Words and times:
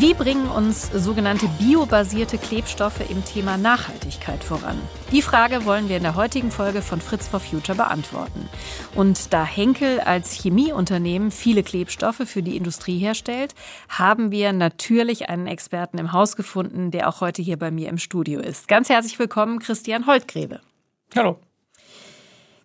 Wie 0.00 0.14
bringen 0.14 0.48
uns 0.48 0.90
sogenannte 0.90 1.46
biobasierte 1.58 2.38
Klebstoffe 2.38 3.10
im 3.10 3.22
Thema 3.22 3.58
Nachhaltigkeit 3.58 4.42
voran? 4.42 4.80
Die 5.12 5.20
Frage 5.20 5.66
wollen 5.66 5.90
wir 5.90 5.98
in 5.98 6.02
der 6.02 6.14
heutigen 6.14 6.50
Folge 6.50 6.80
von 6.80 7.02
Fritz 7.02 7.28
for 7.28 7.38
Future 7.38 7.76
beantworten. 7.76 8.48
Und 8.94 9.34
da 9.34 9.44
Henkel 9.44 10.00
als 10.00 10.32
Chemieunternehmen 10.32 11.30
viele 11.30 11.62
Klebstoffe 11.62 12.22
für 12.24 12.42
die 12.42 12.56
Industrie 12.56 12.96
herstellt, 12.96 13.54
haben 13.90 14.30
wir 14.30 14.54
natürlich 14.54 15.28
einen 15.28 15.46
Experten 15.46 15.98
im 15.98 16.12
Haus 16.14 16.34
gefunden, 16.34 16.90
der 16.90 17.06
auch 17.06 17.20
heute 17.20 17.42
hier 17.42 17.58
bei 17.58 17.70
mir 17.70 17.90
im 17.90 17.98
Studio 17.98 18.40
ist. 18.40 18.68
Ganz 18.68 18.88
herzlich 18.88 19.18
willkommen, 19.18 19.58
Christian 19.58 20.06
Holtgrebe. 20.06 20.62
Hallo. 21.14 21.38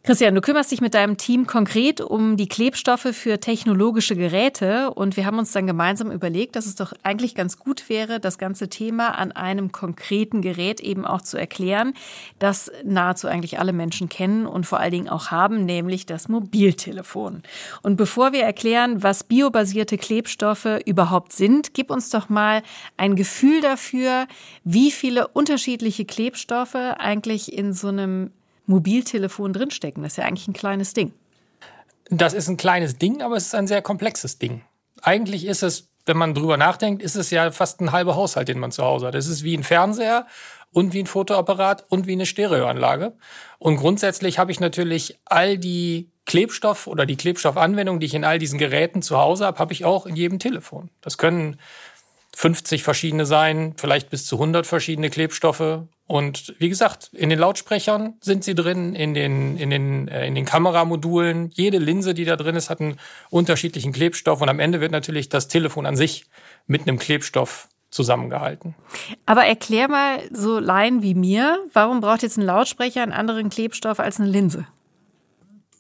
Christian, 0.05 0.35
du 0.35 0.41
kümmerst 0.41 0.71
dich 0.71 0.81
mit 0.81 0.93
deinem 0.93 1.17
Team 1.17 1.47
konkret 1.47 1.99
um 1.99 2.37
die 2.37 2.47
Klebstoffe 2.47 3.07
für 3.11 3.39
technologische 3.39 4.15
Geräte 4.15 4.91
und 4.93 5.17
wir 5.17 5.25
haben 5.25 5.39
uns 5.39 5.51
dann 5.51 5.65
gemeinsam 5.65 6.11
überlegt, 6.11 6.55
dass 6.55 6.67
es 6.67 6.75
doch 6.75 6.93
eigentlich 7.01 7.33
ganz 7.33 7.57
gut 7.57 7.89
wäre, 7.89 8.19
das 8.19 8.37
ganze 8.37 8.69
Thema 8.69 9.17
an 9.17 9.31
einem 9.31 9.71
konkreten 9.71 10.43
Gerät 10.43 10.79
eben 10.79 11.05
auch 11.07 11.21
zu 11.21 11.37
erklären, 11.37 11.95
das 12.37 12.71
nahezu 12.83 13.27
eigentlich 13.27 13.57
alle 13.57 13.73
Menschen 13.73 14.07
kennen 14.07 14.45
und 14.45 14.67
vor 14.67 14.79
allen 14.79 14.91
Dingen 14.91 15.09
auch 15.09 15.31
haben, 15.31 15.65
nämlich 15.65 16.05
das 16.05 16.29
Mobiltelefon. 16.29 17.41
Und 17.81 17.95
bevor 17.95 18.31
wir 18.31 18.43
erklären, 18.43 19.01
was 19.01 19.23
biobasierte 19.23 19.97
Klebstoffe 19.97 20.81
überhaupt 20.85 21.34
sind, 21.34 21.73
gib 21.73 21.90
uns 21.90 22.12
doch 22.12 22.29
mal 22.29 22.62
ein 22.95 23.15
Gefühl 23.15 23.59
dafür, 23.59 24.27
wie 24.63 24.91
viele 24.91 25.29
unterschiedliche 25.29 26.05
Klebstoffe 26.05 26.75
eigentlich 26.75 27.51
in 27.51 27.73
so 27.73 27.87
einem 27.87 28.29
Mobiltelefon 28.68 29.54
drinstecken. 29.54 30.04
Das 30.04 30.13
ist 30.13 30.18
ja 30.18 30.26
eigentlich 30.26 30.48
ein 30.48 30.54
kleines 30.54 30.94
Ding. 30.94 31.13
Das 32.10 32.34
ist 32.34 32.48
ein 32.48 32.58
kleines 32.58 32.98
Ding, 32.98 33.21
aber 33.21 33.35
es 33.35 33.48
ist 33.48 33.55
ein 33.55 33.68
sehr 33.68 33.82
komplexes 33.82 34.38
Ding. 34.38 34.62
Eigentlich 35.02 35.46
ist 35.46 35.63
es, 35.63 35.90
wenn 36.05 36.18
man 36.18 36.34
drüber 36.34 36.58
nachdenkt, 36.58 37.02
ist 37.02 37.16
es 37.16 37.32
ja 37.32 37.52
fast 37.52 37.82
ein 37.82 37.91
halber 37.91 38.16
Haushalt, 38.16 38.48
den 38.48 38.60
man 38.60 38.71
zu 38.71 38.84
Hause 38.84 39.08
hat. 39.08 39.16
Es 39.16 39.27
ist 39.27 39.43
wie 39.43 39.58
ein 39.58 39.63
Fernseher 39.63 40.27
und 40.71 40.93
wie 40.93 41.02
ein 41.02 41.08
Fotoapparat 41.08 41.86
und 41.90 42.05
wie 42.05 42.13
eine 42.13 42.26
Stereoanlage. 42.26 43.13
Und 43.60 43.77
grundsätzlich 43.77 44.38
habe 44.38 44.52
ich 44.52 44.60
natürlich 44.60 45.18
all 45.26 45.58
die 45.58 46.10
Klebstoff 46.26 46.88
oder 46.88 47.05
die 47.05 47.16
Klebstoffanwendungen, 47.18 47.99
die 47.99 48.08
ich 48.08 48.13
in 48.13 48.26
all 48.26 48.40
diesen 48.40 48.60
Geräten 48.60 49.02
zu 49.02 49.18
Hause 49.18 49.46
habe, 49.46 49.60
habe 49.60 49.74
ich 49.74 49.86
auch 49.86 50.05
in 50.05 50.16
jedem 50.16 50.40
Telefon. 50.40 50.90
Das 51.02 51.18
können 51.18 51.58
50 52.35 52.83
verschiedene 52.83 53.25
sein, 53.25 53.75
vielleicht 53.77 54.09
bis 54.09 54.25
zu 54.25 54.35
100 54.35 54.67
verschiedene 54.67 55.09
Klebstoffe. 55.09 55.83
Und 56.05 56.53
wie 56.59 56.67
gesagt, 56.67 57.09
in 57.13 57.29
den 57.29 57.39
Lautsprechern 57.39 58.15
sind 58.19 58.43
sie 58.43 58.55
drin, 58.55 58.93
in 58.93 59.13
den, 59.13 59.55
in 59.55 59.69
den, 59.69 60.09
äh, 60.09 60.27
in 60.27 60.35
den 60.35 60.43
Kameramodulen. 60.43 61.49
Jede 61.53 61.77
Linse, 61.77 62.13
die 62.13 62.25
da 62.25 62.35
drin 62.35 62.57
ist, 62.57 62.69
hat 62.69 62.81
einen 62.81 62.97
unterschiedlichen 63.29 63.93
Klebstoff. 63.93 64.41
Und 64.41 64.50
am 64.50 64.59
Ende 64.59 64.81
wird 64.81 64.91
natürlich 64.91 65.29
das 65.29 65.47
Telefon 65.47 65.85
an 65.85 65.95
sich 65.95 66.25
mit 66.67 66.81
einem 66.81 67.00
Klebstoff 67.00 67.69
zusammengehalten. 67.89 68.75
Aber 69.25 69.45
erklär 69.45 69.88
mal 69.88 70.19
so 70.29 70.59
Laien 70.59 71.01
wie 71.01 71.13
mir, 71.13 71.57
warum 71.72 72.01
braucht 72.01 72.22
jetzt 72.22 72.38
ein 72.38 72.44
Lautsprecher 72.44 73.01
einen 73.01 73.13
anderen 73.13 73.50
Klebstoff 73.50 74.01
als 74.01 74.19
eine 74.19 74.29
Linse? 74.29 74.67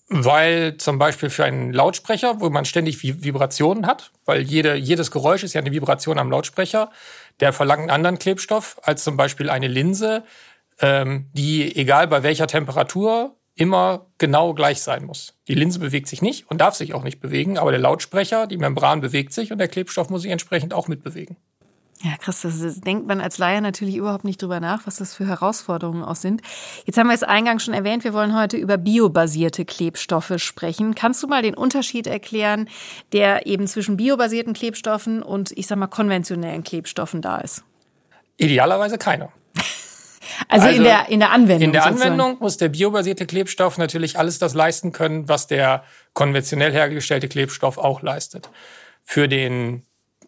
Weil 0.07 0.77
zum 0.77 0.99
Beispiel 0.99 1.31
für 1.31 1.45
einen 1.45 1.73
Lautsprecher, 1.73 2.39
wo 2.39 2.49
man 2.49 2.65
ständig 2.65 3.01
Vibrationen 3.01 3.87
hat, 3.87 4.11
weil 4.25 4.43
jede, 4.43 4.75
jedes 4.75 5.09
Geräusch 5.09 5.43
ist 5.43 5.53
ja 5.53 5.61
eine 5.61 5.71
Vibration 5.71 6.19
am 6.19 6.29
Lautsprecher, 6.29 6.91
der 7.39 7.53
verlangt 7.53 7.81
einen 7.81 7.89
anderen 7.89 8.19
Klebstoff 8.19 8.79
als 8.83 9.03
zum 9.03 9.17
Beispiel 9.17 9.49
eine 9.49 9.67
Linse, 9.67 10.23
ähm, 10.79 11.29
die 11.33 11.75
egal 11.75 12.07
bei 12.07 12.21
welcher 12.21 12.45
Temperatur 12.45 13.35
immer 13.55 14.07
genau 14.17 14.53
gleich 14.53 14.81
sein 14.81 15.05
muss. 15.05 15.33
Die 15.47 15.55
Linse 15.55 15.79
bewegt 15.79 16.07
sich 16.07 16.21
nicht 16.21 16.49
und 16.51 16.59
darf 16.59 16.75
sich 16.75 16.93
auch 16.93 17.03
nicht 17.03 17.19
bewegen, 17.19 17.57
aber 17.57 17.71
der 17.71 17.79
Lautsprecher, 17.79 18.47
die 18.47 18.57
Membran 18.57 19.01
bewegt 19.01 19.33
sich 19.33 19.51
und 19.51 19.57
der 19.57 19.69
Klebstoff 19.69 20.09
muss 20.09 20.21
sich 20.21 20.31
entsprechend 20.31 20.73
auch 20.73 20.87
mitbewegen. 20.87 21.37
Ja, 22.03 22.17
krass, 22.17 22.41
das 22.41 22.81
denkt 22.81 23.07
man 23.07 23.21
als 23.21 23.37
Laie 23.37 23.61
natürlich 23.61 23.95
überhaupt 23.95 24.25
nicht 24.25 24.41
drüber 24.41 24.59
nach, 24.59 24.85
was 24.85 24.97
das 24.97 25.13
für 25.13 25.25
Herausforderungen 25.25 26.03
auch 26.03 26.15
sind. 26.15 26.41
Jetzt 26.85 26.97
haben 26.97 27.07
wir 27.07 27.13
es 27.13 27.23
eingangs 27.23 27.63
schon 27.63 27.73
erwähnt, 27.73 28.03
wir 28.03 28.13
wollen 28.13 28.37
heute 28.37 28.57
über 28.57 28.77
biobasierte 28.77 29.63
Klebstoffe 29.63 30.33
sprechen. 30.37 30.93
Kannst 30.93 31.23
du 31.23 31.27
mal 31.27 31.41
den 31.41 31.55
Unterschied 31.55 32.05
erklären, 32.05 32.67
der 33.13 33.47
eben 33.47 33.65
zwischen 33.65 33.95
biobasierten 33.95 34.53
Klebstoffen 34.53 35.23
und, 35.23 35.51
ich 35.57 35.67
sag 35.67 35.77
mal, 35.77 35.87
konventionellen 35.87 36.63
Klebstoffen 36.63 37.21
da 37.21 37.37
ist? 37.37 37.63
Idealerweise 38.37 38.97
keiner. 38.97 39.31
Also, 40.49 40.67
also, 40.67 40.77
in, 40.77 40.83
der, 40.83 41.07
in 41.07 41.19
der 41.21 41.31
Anwendung. 41.31 41.63
In 41.63 41.71
der 41.71 41.83
sozusagen. 41.83 42.11
Anwendung 42.11 42.37
muss 42.41 42.57
der 42.57 42.69
biobasierte 42.69 43.25
Klebstoff 43.25 43.77
natürlich 43.77 44.19
alles 44.19 44.37
das 44.37 44.53
leisten 44.53 44.91
können, 44.91 45.29
was 45.29 45.47
der 45.47 45.85
konventionell 46.13 46.73
hergestellte 46.73 47.29
Klebstoff 47.29 47.77
auch 47.77 48.01
leistet. 48.01 48.49
Für 49.01 49.29
den 49.29 49.83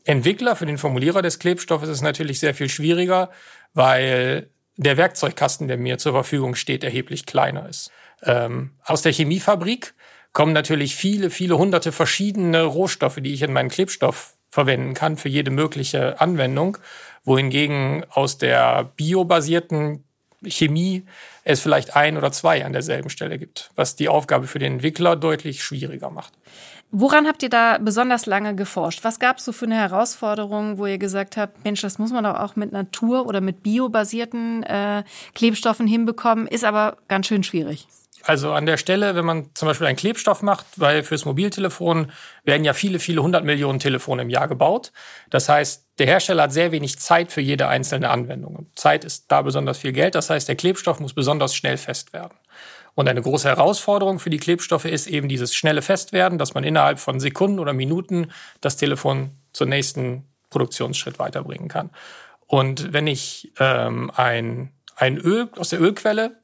Entwickler, 0.07 0.55
für 0.55 0.65
den 0.65 0.77
Formulierer 0.77 1.21
des 1.21 1.37
Klebstoffes 1.37 1.89
ist 1.89 1.97
es 1.97 2.01
natürlich 2.01 2.39
sehr 2.39 2.53
viel 2.53 2.69
schwieriger, 2.69 3.29
weil 3.73 4.49
der 4.77 4.95
Werkzeugkasten, 4.95 5.67
der 5.67 5.77
mir 5.77 5.97
zur 5.97 6.13
Verfügung 6.13 6.55
steht, 6.55 6.85
erheblich 6.85 7.25
kleiner 7.25 7.67
ist. 7.67 7.91
Ähm, 8.23 8.71
aus 8.85 9.01
der 9.01 9.11
Chemiefabrik 9.11 9.95
kommen 10.31 10.53
natürlich 10.53 10.95
viele, 10.95 11.29
viele 11.29 11.57
hunderte 11.57 11.91
verschiedene 11.91 12.63
Rohstoffe, 12.63 13.17
die 13.19 13.33
ich 13.33 13.41
in 13.41 13.51
meinen 13.51 13.69
Klebstoff 13.69 14.37
verwenden 14.49 14.93
kann 14.93 15.17
für 15.17 15.27
jede 15.27 15.51
mögliche 15.51 16.21
Anwendung, 16.21 16.77
wohingegen 17.25 18.05
aus 18.09 18.37
der 18.37 18.85
biobasierten 18.95 20.05
Chemie 20.45 21.05
es 21.43 21.61
vielleicht 21.61 21.95
ein 21.95 22.17
oder 22.17 22.31
zwei 22.31 22.65
an 22.65 22.73
derselben 22.73 23.09
Stelle 23.09 23.39
gibt, 23.39 23.71
was 23.75 23.95
die 23.95 24.09
Aufgabe 24.09 24.47
für 24.47 24.59
den 24.59 24.73
Entwickler 24.73 25.15
deutlich 25.15 25.63
schwieriger 25.63 26.09
macht. 26.09 26.33
Woran 26.91 27.27
habt 27.27 27.43
ihr 27.43 27.49
da 27.49 27.79
besonders 27.79 28.25
lange 28.27 28.55
geforscht? 28.55 29.03
Was 29.03 29.19
gab 29.19 29.39
es 29.39 29.45
so 29.45 29.51
für 29.51 29.65
eine 29.65 29.75
Herausforderung, 29.75 30.77
wo 30.77 30.85
ihr 30.85 30.97
gesagt 30.97 31.35
habt, 31.35 31.63
Mensch, 31.65 31.81
das 31.81 31.99
muss 31.99 32.11
man 32.11 32.23
doch 32.23 32.39
auch 32.39 32.55
mit 32.55 32.71
Natur- 32.71 33.25
oder 33.25 33.41
mit 33.41 33.61
biobasierten 33.61 34.63
äh, 34.63 35.03
Klebstoffen 35.35 35.85
hinbekommen, 35.85 36.47
ist 36.47 36.63
aber 36.63 36.97
ganz 37.09 37.27
schön 37.27 37.43
schwierig. 37.43 37.87
Also 38.23 38.51
an 38.51 38.65
der 38.65 38.77
Stelle, 38.77 39.15
wenn 39.15 39.25
man 39.25 39.49
zum 39.53 39.67
Beispiel 39.67 39.87
einen 39.87 39.95
Klebstoff 39.95 40.41
macht, 40.41 40.65
weil 40.75 41.03
fürs 41.03 41.25
Mobiltelefon 41.25 42.11
werden 42.43 42.65
ja 42.65 42.73
viele, 42.73 42.99
viele 42.99 43.23
hundert 43.23 43.45
Millionen 43.45 43.79
Telefone 43.79 44.23
im 44.23 44.29
Jahr 44.29 44.47
gebaut. 44.47 44.91
Das 45.29 45.47
heißt, 45.47 45.85
der 45.99 46.07
Hersteller 46.07 46.43
hat 46.43 46.53
sehr 46.53 46.71
wenig 46.71 46.99
Zeit 46.99 47.31
für 47.31 47.41
jede 47.41 47.67
einzelne 47.67 48.09
Anwendung. 48.09 48.69
Zeit 48.75 49.05
ist 49.05 49.31
da 49.31 49.41
besonders 49.41 49.77
viel 49.77 49.93
Geld. 49.93 50.15
Das 50.15 50.29
heißt, 50.29 50.47
der 50.47 50.55
Klebstoff 50.55 50.99
muss 50.99 51.13
besonders 51.13 51.55
schnell 51.55 51.77
fest 51.77 52.13
werden. 52.13 52.37
Und 52.95 53.07
eine 53.07 53.21
große 53.21 53.47
Herausforderung 53.47 54.19
für 54.19 54.31
die 54.31 54.39
Klebstoffe 54.39 54.85
ist 54.85 55.05
eben 55.07 55.29
dieses 55.29 55.53
schnelle 55.53 55.83
Festwerden, 55.83 56.39
dass 56.39 56.55
man 56.55 56.63
innerhalb 56.63 56.99
von 56.99 57.19
Sekunden 57.19 57.59
oder 57.59 57.71
Minuten 57.71 58.31
das 58.59 58.75
Telefon 58.75 59.31
zum 59.53 59.69
nächsten 59.69 60.25
Produktionsschritt 60.49 61.19
weiterbringen 61.19 61.67
kann. 61.67 61.91
Und 62.47 62.93
wenn 62.93 63.05
ich 63.05 63.53
ähm, 63.59 64.11
ein, 64.15 64.71
ein 64.95 65.17
Öl 65.17 65.49
aus 65.57 65.69
der 65.69 65.81
Ölquelle 65.81 66.39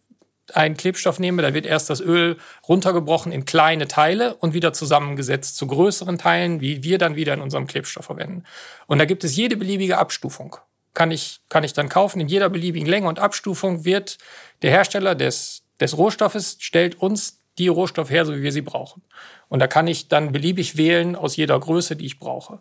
einen 0.53 0.75
Klebstoff 0.75 1.19
nehme, 1.19 1.41
da 1.41 1.53
wird 1.53 1.65
erst 1.65 1.89
das 1.89 2.01
Öl 2.01 2.37
runtergebrochen 2.67 3.31
in 3.31 3.45
kleine 3.45 3.87
Teile 3.87 4.35
und 4.35 4.53
wieder 4.53 4.73
zusammengesetzt 4.73 5.55
zu 5.55 5.67
größeren 5.67 6.17
Teilen, 6.17 6.59
wie 6.59 6.83
wir 6.83 6.97
dann 6.97 7.15
wieder 7.15 7.33
in 7.33 7.41
unserem 7.41 7.67
Klebstoff 7.67 8.05
verwenden. 8.05 8.43
Und 8.87 8.99
da 8.99 9.05
gibt 9.05 9.23
es 9.23 9.35
jede 9.35 9.57
beliebige 9.57 9.97
Abstufung. 9.97 10.57
Kann 10.93 11.11
ich, 11.11 11.39
kann 11.49 11.63
ich 11.63 11.73
dann 11.73 11.89
kaufen. 11.89 12.19
In 12.19 12.27
jeder 12.27 12.49
beliebigen 12.49 12.87
Länge 12.87 13.07
und 13.07 13.19
Abstufung 13.19 13.85
wird 13.85 14.17
der 14.61 14.71
Hersteller 14.71 15.15
des 15.15 15.63
des 15.79 15.97
Rohstoffes 15.97 16.57
stellt 16.59 16.95
uns 16.95 17.39
die 17.57 17.67
Rohstoffe 17.67 18.09
her, 18.09 18.25
so 18.25 18.35
wie 18.35 18.41
wir 18.41 18.51
sie 18.51 18.61
brauchen. 18.61 19.03
Und 19.49 19.59
da 19.59 19.67
kann 19.67 19.87
ich 19.87 20.07
dann 20.07 20.31
beliebig 20.31 20.77
wählen 20.77 21.15
aus 21.15 21.35
jeder 21.35 21.59
Größe, 21.59 21.95
die 21.95 22.05
ich 22.05 22.19
brauche. 22.19 22.59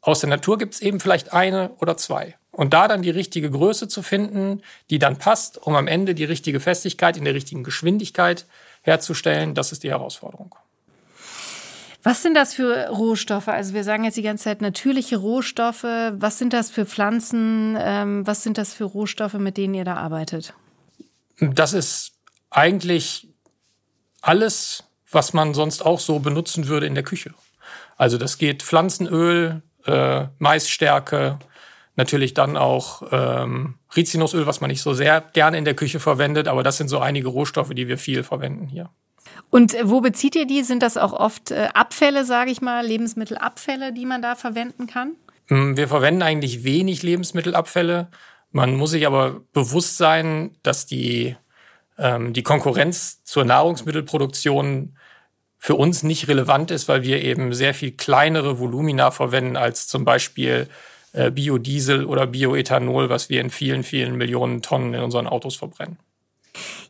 Aus 0.00 0.20
der 0.20 0.28
Natur 0.28 0.58
gibt 0.58 0.74
es 0.74 0.80
eben 0.82 1.00
vielleicht 1.00 1.32
eine 1.32 1.70
oder 1.78 1.96
zwei. 1.96 2.36
Und 2.56 2.72
da 2.72 2.88
dann 2.88 3.02
die 3.02 3.10
richtige 3.10 3.50
Größe 3.50 3.86
zu 3.86 4.00
finden, 4.00 4.62
die 4.88 4.98
dann 4.98 5.18
passt, 5.18 5.58
um 5.58 5.76
am 5.76 5.86
Ende 5.86 6.14
die 6.14 6.24
richtige 6.24 6.58
Festigkeit 6.58 7.18
in 7.18 7.26
der 7.26 7.34
richtigen 7.34 7.64
Geschwindigkeit 7.64 8.46
herzustellen, 8.80 9.54
das 9.54 9.72
ist 9.72 9.82
die 9.82 9.90
Herausforderung. 9.90 10.54
Was 12.02 12.22
sind 12.22 12.32
das 12.32 12.54
für 12.54 12.88
Rohstoffe? 12.88 13.48
Also 13.48 13.74
wir 13.74 13.84
sagen 13.84 14.04
jetzt 14.04 14.16
die 14.16 14.22
ganze 14.22 14.44
Zeit 14.44 14.62
natürliche 14.62 15.18
Rohstoffe. 15.18 15.82
Was 15.82 16.38
sind 16.38 16.54
das 16.54 16.70
für 16.70 16.86
Pflanzen? 16.86 17.76
Ähm, 17.78 18.26
was 18.26 18.42
sind 18.42 18.56
das 18.56 18.72
für 18.72 18.84
Rohstoffe, 18.84 19.34
mit 19.34 19.58
denen 19.58 19.74
ihr 19.74 19.84
da 19.84 19.96
arbeitet? 19.96 20.54
Das 21.38 21.74
ist 21.74 22.12
eigentlich 22.48 23.28
alles, 24.22 24.84
was 25.10 25.34
man 25.34 25.52
sonst 25.52 25.84
auch 25.84 26.00
so 26.00 26.20
benutzen 26.20 26.68
würde 26.68 26.86
in 26.86 26.94
der 26.94 27.04
Küche. 27.04 27.34
Also 27.98 28.16
das 28.16 28.38
geht 28.38 28.62
Pflanzenöl, 28.62 29.60
äh, 29.84 30.24
Maisstärke, 30.38 31.38
natürlich 31.96 32.34
dann 32.34 32.56
auch 32.56 33.02
ähm, 33.10 33.74
Rizinusöl, 33.96 34.46
was 34.46 34.60
man 34.60 34.70
nicht 34.70 34.82
so 34.82 34.94
sehr 34.94 35.20
gerne 35.32 35.58
in 35.58 35.64
der 35.64 35.74
Küche 35.74 35.98
verwendet, 35.98 36.48
aber 36.48 36.62
das 36.62 36.76
sind 36.76 36.88
so 36.88 37.00
einige 37.00 37.28
Rohstoffe, 37.28 37.74
die 37.74 37.88
wir 37.88 37.98
viel 37.98 38.22
verwenden 38.22 38.68
hier. 38.68 38.90
Und 39.50 39.74
äh, 39.74 39.88
wo 39.88 40.00
bezieht 40.00 40.36
ihr 40.36 40.46
die? 40.46 40.62
Sind 40.62 40.82
das 40.82 40.96
auch 40.96 41.12
oft 41.12 41.50
äh, 41.50 41.68
Abfälle, 41.74 42.24
sage 42.24 42.50
ich 42.50 42.60
mal, 42.60 42.86
Lebensmittelabfälle, 42.86 43.92
die 43.92 44.06
man 44.06 44.22
da 44.22 44.34
verwenden 44.34 44.86
kann? 44.86 45.16
Hm, 45.46 45.76
wir 45.76 45.88
verwenden 45.88 46.22
eigentlich 46.22 46.64
wenig 46.64 47.02
Lebensmittelabfälle. 47.02 48.08
Man 48.52 48.76
muss 48.76 48.90
sich 48.90 49.06
aber 49.06 49.40
bewusst 49.52 49.96
sein, 49.96 50.56
dass 50.62 50.86
die, 50.86 51.36
ähm, 51.98 52.32
die 52.32 52.42
Konkurrenz 52.42 53.22
zur 53.24 53.44
Nahrungsmittelproduktion 53.44 54.96
für 55.58 55.74
uns 55.74 56.02
nicht 56.02 56.28
relevant 56.28 56.70
ist, 56.70 56.88
weil 56.88 57.02
wir 57.02 57.22
eben 57.22 57.52
sehr 57.52 57.74
viel 57.74 57.92
kleinere 57.92 58.58
Volumina 58.58 59.10
verwenden 59.10 59.56
als 59.56 59.88
zum 59.88 60.04
Beispiel 60.04 60.68
Biodiesel 61.30 62.04
oder 62.04 62.26
Bioethanol, 62.26 63.08
was 63.08 63.30
wir 63.30 63.40
in 63.40 63.50
vielen, 63.50 63.82
vielen 63.82 64.16
Millionen 64.16 64.62
Tonnen 64.62 64.94
in 64.94 65.02
unseren 65.02 65.26
Autos 65.26 65.56
verbrennen. 65.56 65.98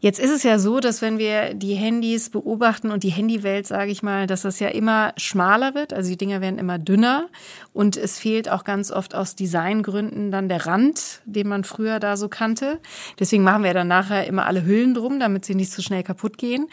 Jetzt 0.01 0.19
ist 0.19 0.31
es 0.31 0.43
ja 0.43 0.59
so, 0.59 0.81
dass 0.81 1.03
wenn 1.03 1.19
wir 1.19 1.55
die 1.55 1.75
Handys 1.75 2.31
beobachten 2.31 2.91
und 2.91 3.03
die 3.03 3.11
Handywelt, 3.11 3.67
sage 3.67 3.91
ich 3.91 4.03
mal, 4.03 4.27
dass 4.27 4.43
das 4.43 4.61
ja 4.61 4.69
immer 4.69 5.13
schmaler 5.17 5.75
wird. 5.75 5.93
Also 5.93 6.11
die 6.11 6.17
Dinger 6.17 6.41
werden 6.41 6.59
immer 6.59 6.79
dünner 6.79 7.29
und 7.73 7.97
es 7.97 8.19
fehlt 8.19 8.49
auch 8.49 8.65
ganz 8.65 8.91
oft 8.91 9.15
aus 9.15 9.37
Designgründen 9.37 10.31
dann 10.31 10.49
der 10.49 10.67
Rand, 10.67 11.21
den 11.25 11.49
man 11.49 11.65
früher 11.65 12.01
da 12.01 12.17
so 12.17 12.29
kannte. 12.29 12.81
Deswegen 13.19 13.43
machen 13.43 13.65
wir 13.65 13.75
dann 13.75 13.89
nachher 13.89 14.27
immer 14.27 14.47
alle 14.47 14.65
Hüllen 14.65 14.95
drum, 14.95 15.21
damit 15.21 15.45
sie 15.45 15.55
nicht 15.55 15.73
so 15.73 15.83
schnell 15.83 16.03
kaputt 16.03 16.39
gehen. 16.39 16.69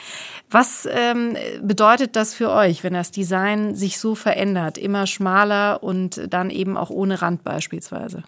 Was 0.50 0.88
ähm, 0.92 1.36
bedeutet 1.62 2.16
das 2.16 2.34
für 2.34 2.52
euch, 2.52 2.84
wenn 2.84 2.94
das 2.94 3.12
Design 3.12 3.76
sich 3.76 4.00
so 4.00 4.16
verändert, 4.16 4.78
immer 4.78 5.08
schmaler 5.08 5.84
und 5.84 6.22
dann 6.30 6.50
eben 6.50 6.78
auch 6.78 6.90
ohne 6.90 7.22
Rand 7.22 7.44
beispielsweise? 7.44 8.24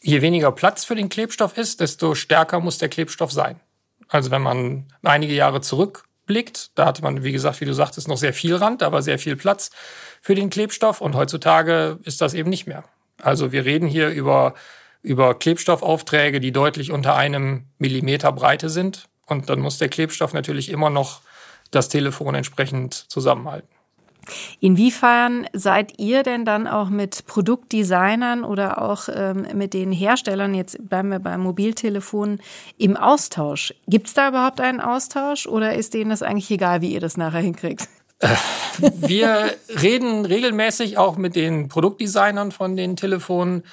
Je 0.00 0.20
weniger 0.20 0.50
Platz 0.50 0.84
für 0.84 0.96
den 0.96 1.08
Klebstoff 1.08 1.56
ist, 1.56 1.80
desto 1.80 2.14
stärker 2.14 2.58
muss 2.58 2.78
der 2.78 2.88
Klebstoff 2.88 3.30
sein. 3.30 3.60
Also 4.12 4.30
wenn 4.30 4.42
man 4.42 4.84
einige 5.02 5.32
Jahre 5.32 5.62
zurückblickt, 5.62 6.72
da 6.74 6.84
hatte 6.84 7.00
man, 7.02 7.24
wie 7.24 7.32
gesagt, 7.32 7.62
wie 7.62 7.64
du 7.64 7.72
sagtest, 7.72 8.08
noch 8.08 8.18
sehr 8.18 8.34
viel 8.34 8.54
Rand, 8.54 8.82
aber 8.82 9.00
sehr 9.00 9.18
viel 9.18 9.36
Platz 9.36 9.70
für 10.20 10.34
den 10.34 10.50
Klebstoff. 10.50 11.00
Und 11.00 11.14
heutzutage 11.14 11.98
ist 12.04 12.20
das 12.20 12.34
eben 12.34 12.50
nicht 12.50 12.66
mehr. 12.66 12.84
Also 13.22 13.52
wir 13.52 13.64
reden 13.64 13.88
hier 13.88 14.10
über, 14.10 14.52
über 15.00 15.34
Klebstoffaufträge, 15.34 16.40
die 16.40 16.52
deutlich 16.52 16.92
unter 16.92 17.16
einem 17.16 17.64
Millimeter 17.78 18.32
Breite 18.32 18.68
sind. 18.68 19.08
Und 19.26 19.48
dann 19.48 19.60
muss 19.60 19.78
der 19.78 19.88
Klebstoff 19.88 20.34
natürlich 20.34 20.68
immer 20.68 20.90
noch 20.90 21.22
das 21.70 21.88
Telefon 21.88 22.34
entsprechend 22.34 22.92
zusammenhalten. 22.92 23.71
Inwiefern 24.60 25.46
seid 25.52 25.98
ihr 25.98 26.22
denn 26.22 26.44
dann 26.44 26.66
auch 26.66 26.90
mit 26.90 27.26
Produktdesignern 27.26 28.44
oder 28.44 28.80
auch 28.82 29.08
ähm, 29.12 29.46
mit 29.54 29.74
den 29.74 29.92
Herstellern, 29.92 30.54
jetzt 30.54 30.88
bleiben 30.88 31.10
wir 31.10 31.18
beim 31.18 31.40
Mobiltelefon, 31.40 32.40
im 32.78 32.96
Austausch? 32.96 33.74
Gibt 33.88 34.06
es 34.06 34.14
da 34.14 34.28
überhaupt 34.28 34.60
einen 34.60 34.80
Austausch 34.80 35.46
oder 35.46 35.74
ist 35.74 35.94
denen 35.94 36.10
das 36.10 36.22
eigentlich 36.22 36.50
egal, 36.50 36.80
wie 36.80 36.92
ihr 36.92 37.00
das 37.00 37.16
nachher 37.16 37.40
hinkriegt? 37.40 37.88
Wir 38.80 39.52
reden 39.68 40.24
regelmäßig 40.24 40.96
auch 40.96 41.16
mit 41.16 41.34
den 41.34 41.68
Produktdesignern 41.68 42.52
von 42.52 42.76
den 42.76 42.96
Telefonen, 42.96 43.64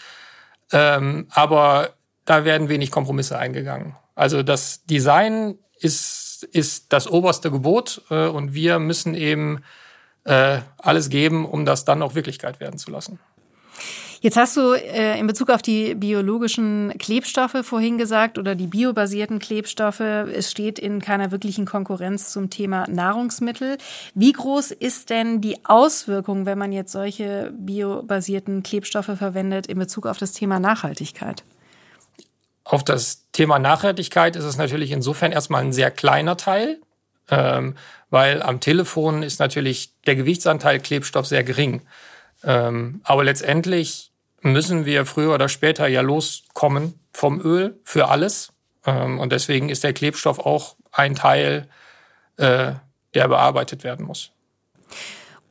ähm, 0.71 1.27
aber 1.29 1.91
da 2.25 2.45
werden 2.45 2.69
wenig 2.69 2.91
Kompromisse 2.91 3.37
eingegangen. 3.37 3.95
Also 4.15 4.43
das 4.43 4.83
Design 4.85 5.59
ist, 5.79 6.47
ist 6.51 6.91
das 6.91 7.07
oberste 7.07 7.51
Gebot 7.51 8.01
äh, 8.09 8.27
und 8.27 8.53
wir 8.53 8.79
müssen 8.79 9.13
eben 9.13 9.63
äh, 10.29 10.61
alles 10.77 11.09
geben, 11.09 11.45
um 11.45 11.65
das 11.65 11.85
dann 11.85 12.01
auch 12.01 12.15
Wirklichkeit 12.15 12.59
werden 12.59 12.77
zu 12.77 12.91
lassen. 12.91 13.19
Jetzt 14.21 14.35
hast 14.35 14.57
du 14.57 14.73
äh, 14.73 15.17
in 15.17 15.27
Bezug 15.27 15.49
auf 15.49 15.61
die 15.61 15.95
biologischen 15.95 16.93
Klebstoffe 16.99 17.55
vorhin 17.63 17.97
gesagt 17.97 18.37
oder 18.37 18.53
die 18.53 18.67
biobasierten 18.67 19.39
Klebstoffe, 19.39 20.01
es 20.01 20.51
steht 20.51 20.77
in 20.77 21.01
keiner 21.01 21.31
wirklichen 21.31 21.65
Konkurrenz 21.65 22.31
zum 22.31 22.49
Thema 22.49 22.85
Nahrungsmittel. 22.89 23.77
Wie 24.13 24.33
groß 24.33 24.71
ist 24.71 25.09
denn 25.09 25.39
die 25.39 25.63
Auswirkung, 25.63 26.45
wenn 26.45 26.57
man 26.57 26.73
jetzt 26.73 26.91
solche 26.91 27.53
biobasierten 27.57 28.61
Klebstoffe 28.61 29.17
verwendet 29.17 29.67
in 29.67 29.79
Bezug 29.79 30.05
auf 30.05 30.17
das 30.17 30.33
Thema 30.33 30.59
Nachhaltigkeit? 30.59 31.43
Auf 32.65 32.83
das 32.83 33.25
Thema 33.31 33.57
Nachhaltigkeit 33.57 34.35
ist 34.35 34.43
es 34.43 34.57
natürlich 34.57 34.91
insofern 34.91 35.31
erstmal 35.31 35.63
ein 35.63 35.71
sehr 35.71 35.91
kleiner 35.91 36.35
Teil. 36.35 36.79
Ähm, 37.29 37.75
weil 38.09 38.41
am 38.41 38.59
Telefon 38.59 39.23
ist 39.23 39.39
natürlich 39.39 39.93
der 40.05 40.15
Gewichtsanteil 40.15 40.79
Klebstoff 40.79 41.27
sehr 41.27 41.43
gering. 41.43 41.81
Ähm, 42.43 43.01
aber 43.03 43.23
letztendlich 43.23 44.11
müssen 44.41 44.85
wir 44.85 45.05
früher 45.05 45.33
oder 45.33 45.49
später 45.49 45.87
ja 45.87 46.01
loskommen 46.01 46.99
vom 47.13 47.41
Öl 47.41 47.79
für 47.83 48.07
alles. 48.07 48.53
Ähm, 48.85 49.19
und 49.19 49.31
deswegen 49.31 49.69
ist 49.69 49.83
der 49.83 49.93
Klebstoff 49.93 50.39
auch 50.39 50.75
ein 50.91 51.15
Teil, 51.15 51.67
äh, 52.37 52.73
der 53.13 53.27
bearbeitet 53.27 53.83
werden 53.83 54.05
muss. 54.05 54.31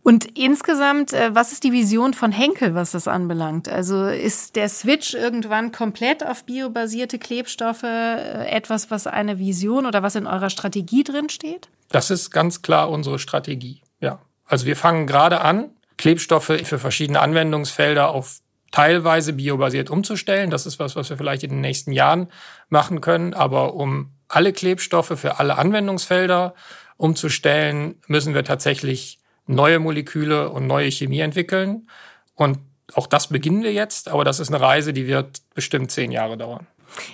Und 0.09 0.39
insgesamt, 0.39 1.13
äh, 1.13 1.35
was 1.35 1.53
ist 1.53 1.65
die 1.65 1.73
Vision 1.73 2.15
von 2.15 2.33
Henkel, 2.33 2.75
was 2.75 2.93
das 2.93 3.07
anbelangt? 3.07 3.69
Also 3.69 4.07
ist 4.07 4.57
der 4.57 4.71
Switch 4.71 5.13
irgendwann 5.13 5.71
komplett 5.71 6.25
auf 6.25 6.45
biobasierte 6.45 7.19
Klebstoffe 7.19 7.83
äh, 7.83 8.47
etwas, 8.49 8.91
was 8.91 9.07
eine 9.07 9.39
Vision 9.39 9.85
oder 9.85 10.03
was 10.03 10.15
in 10.15 10.27
eurer 10.27 10.49
Strategie 10.49 11.05
drin 11.05 11.29
steht? 11.29 11.69
Das 11.91 12.11
ist 12.11 12.31
ganz 12.31 12.63
klar 12.63 12.89
unsere 12.89 13.19
Strategie. 13.19 13.83
Ja. 14.01 14.19
Also 14.47 14.65
wir 14.65 14.77
fangen 14.77 15.07
gerade 15.07 15.43
an, 15.43 15.69
Klebstoffe 15.99 16.53
für 16.65 16.79
verschiedene 16.79 17.21
Anwendungsfelder 17.21 18.09
auf 18.09 18.39
teilweise 18.71 19.35
biobasiert 19.35 19.91
umzustellen. 19.91 20.49
Das 20.49 20.65
ist 20.65 20.79
was, 20.79 20.97
was 20.97 21.11
wir 21.11 21.19
vielleicht 21.19 21.43
in 21.43 21.51
den 21.51 21.61
nächsten 21.61 21.93
Jahren 21.93 22.29
machen 22.71 23.03
können. 23.03 23.35
Aber 23.35 23.75
um 23.75 24.13
alle 24.27 24.55
Klebstoffe 24.55 25.21
für 25.21 25.39
alle 25.39 25.59
Anwendungsfelder 25.59 26.55
umzustellen, 26.97 27.97
müssen 28.07 28.33
wir 28.33 28.45
tatsächlich 28.45 29.19
neue 29.49 29.79
Moleküle 29.79 30.51
und 30.51 30.67
neue 30.67 30.91
Chemie 30.91 31.21
entwickeln. 31.21 31.89
Und 32.35 32.59
auch 32.95 33.07
das 33.07 33.29
beginnen 33.29 33.63
wir 33.63 33.73
jetzt, 33.73 34.09
aber 34.09 34.25
das 34.25 34.41
ist 34.41 34.49
eine 34.49 34.61
Reise, 34.61 34.93
die 34.93 35.07
wird 35.07 35.43
bestimmt 35.55 35.91
zehn 35.91 36.11
Jahre 36.11 36.37
dauern. 36.37 36.67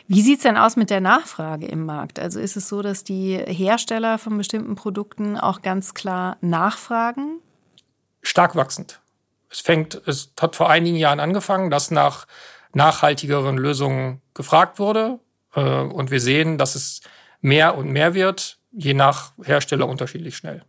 Wie 0.06 0.22
sieht 0.22 0.38
es 0.38 0.42
denn 0.44 0.56
aus 0.56 0.76
mit 0.76 0.90
der 0.90 1.00
Nachfrage 1.00 1.66
im 1.66 1.84
Markt? 1.84 2.20
Also 2.20 2.38
ist 2.38 2.56
es 2.56 2.68
so, 2.68 2.82
dass 2.82 3.02
die 3.02 3.36
Hersteller 3.36 4.18
von 4.18 4.36
bestimmten 4.36 4.76
Produkten 4.76 5.36
auch 5.36 5.62
ganz 5.62 5.94
klar 5.94 6.36
nachfragen? 6.40 7.40
Stark 8.22 8.54
wachsend. 8.54 9.00
Es 9.50 9.60
fängt, 9.60 10.00
es 10.06 10.32
hat 10.40 10.56
vor 10.56 10.70
einigen 10.70 10.96
Jahren 10.96 11.20
angefangen, 11.20 11.70
dass 11.70 11.90
nach 11.90 12.26
nachhaltigeren 12.72 13.56
Lösungen 13.56 14.20
gefragt 14.32 14.78
wurde. 14.78 15.18
Äh, 15.54 15.60
und 15.60 16.10
wir 16.10 16.20
sehen, 16.20 16.58
dass 16.58 16.74
es 16.74 17.00
mehr 17.40 17.76
und 17.76 17.90
mehr 17.90 18.14
wird, 18.14 18.58
je 18.72 18.94
nach 18.94 19.32
Hersteller 19.42 19.88
unterschiedlich 19.88 20.36
schnell. 20.36 20.64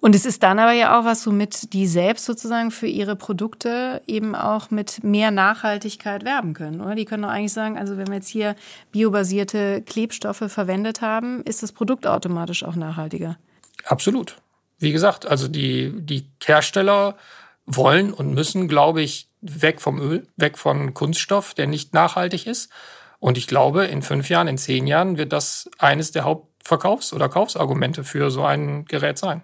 Und 0.00 0.14
es 0.14 0.26
ist 0.26 0.42
dann 0.42 0.58
aber 0.58 0.72
ja 0.72 0.98
auch 0.98 1.04
was, 1.04 1.26
womit 1.26 1.72
die 1.72 1.86
selbst 1.86 2.26
sozusagen 2.26 2.70
für 2.70 2.86
ihre 2.86 3.16
Produkte 3.16 4.02
eben 4.06 4.34
auch 4.34 4.70
mit 4.70 5.02
mehr 5.02 5.30
Nachhaltigkeit 5.30 6.24
werben 6.24 6.52
können, 6.54 6.80
oder? 6.80 6.94
Die 6.94 7.06
können 7.06 7.22
doch 7.22 7.30
eigentlich 7.30 7.52
sagen, 7.52 7.78
also 7.78 7.96
wenn 7.96 8.08
wir 8.08 8.16
jetzt 8.16 8.28
hier 8.28 8.56
biobasierte 8.92 9.82
Klebstoffe 9.82 10.44
verwendet 10.48 11.00
haben, 11.00 11.42
ist 11.42 11.62
das 11.62 11.72
Produkt 11.72 12.06
automatisch 12.06 12.62
auch 12.62 12.76
nachhaltiger. 12.76 13.38
Absolut. 13.84 14.36
Wie 14.78 14.92
gesagt, 14.92 15.26
also 15.26 15.48
die, 15.48 15.92
die 15.96 16.28
Hersteller 16.44 17.16
wollen 17.64 18.12
und 18.12 18.34
müssen, 18.34 18.68
glaube 18.68 19.02
ich, 19.02 19.28
weg 19.40 19.80
vom 19.80 20.00
Öl, 20.00 20.26
weg 20.36 20.58
von 20.58 20.92
Kunststoff, 20.94 21.54
der 21.54 21.66
nicht 21.66 21.94
nachhaltig 21.94 22.46
ist. 22.46 22.70
Und 23.18 23.38
ich 23.38 23.46
glaube, 23.46 23.86
in 23.86 24.02
fünf 24.02 24.28
Jahren, 24.28 24.46
in 24.46 24.58
zehn 24.58 24.86
Jahren 24.86 25.16
wird 25.16 25.32
das 25.32 25.70
eines 25.78 26.12
der 26.12 26.24
Hauptverkaufs- 26.24 27.14
oder 27.14 27.28
Kaufsargumente 27.28 28.04
für 28.04 28.30
so 28.30 28.44
ein 28.44 28.84
Gerät 28.84 29.18
sein. 29.18 29.42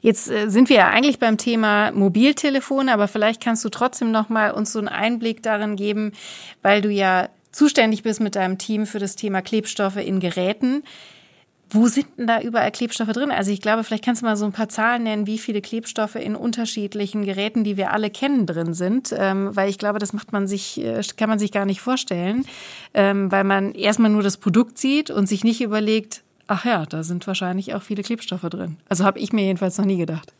Jetzt 0.00 0.30
äh, 0.30 0.48
sind 0.48 0.68
wir 0.68 0.76
ja 0.76 0.88
eigentlich 0.88 1.18
beim 1.18 1.38
Thema 1.38 1.90
Mobiltelefone, 1.92 2.92
aber 2.92 3.08
vielleicht 3.08 3.42
kannst 3.42 3.64
du 3.64 3.68
trotzdem 3.68 4.10
noch 4.10 4.28
mal 4.28 4.50
uns 4.52 4.72
so 4.72 4.78
einen 4.78 4.88
Einblick 4.88 5.42
darin 5.42 5.76
geben, 5.76 6.12
weil 6.62 6.80
du 6.80 6.90
ja 6.90 7.28
zuständig 7.52 8.02
bist 8.02 8.20
mit 8.20 8.36
deinem 8.36 8.58
Team 8.58 8.86
für 8.86 8.98
das 8.98 9.16
Thema 9.16 9.42
Klebstoffe 9.42 9.96
in 9.96 10.20
Geräten. 10.20 10.82
Wo 11.70 11.86
sind 11.86 12.06
denn 12.16 12.26
da 12.26 12.40
überall 12.40 12.70
Klebstoffe 12.70 13.12
drin? 13.12 13.30
Also 13.30 13.50
ich 13.50 13.60
glaube, 13.60 13.84
vielleicht 13.84 14.04
kannst 14.04 14.22
du 14.22 14.26
mal 14.26 14.36
so 14.36 14.46
ein 14.46 14.52
paar 14.52 14.70
Zahlen 14.70 15.02
nennen, 15.02 15.26
wie 15.26 15.36
viele 15.36 15.60
Klebstoffe 15.60 16.14
in 16.14 16.34
unterschiedlichen 16.34 17.26
Geräten, 17.26 17.62
die 17.62 17.76
wir 17.76 17.92
alle 17.92 18.08
kennen, 18.08 18.46
drin 18.46 18.72
sind, 18.72 19.14
ähm, 19.16 19.54
weil 19.54 19.68
ich 19.68 19.76
glaube, 19.76 19.98
das 19.98 20.14
macht 20.14 20.32
man 20.32 20.46
sich, 20.46 20.82
äh, 20.82 21.02
kann 21.18 21.28
man 21.28 21.38
sich 21.38 21.52
gar 21.52 21.66
nicht 21.66 21.82
vorstellen, 21.82 22.46
ähm, 22.94 23.30
weil 23.30 23.44
man 23.44 23.72
erstmal 23.72 24.10
nur 24.10 24.22
das 24.22 24.38
Produkt 24.38 24.78
sieht 24.78 25.10
und 25.10 25.28
sich 25.28 25.44
nicht 25.44 25.60
überlegt, 25.60 26.22
ach 26.48 26.64
ja, 26.64 26.86
da 26.86 27.02
sind 27.02 27.26
wahrscheinlich 27.26 27.74
auch 27.74 27.82
viele 27.82 28.02
Klebstoffe 28.02 28.42
drin. 28.42 28.78
Also 28.88 29.04
habe 29.04 29.18
ich 29.18 29.32
mir 29.32 29.44
jedenfalls 29.44 29.78
noch 29.78 29.84
nie 29.84 29.98
gedacht. 29.98 30.32